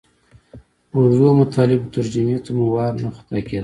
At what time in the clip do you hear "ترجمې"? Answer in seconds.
1.95-2.37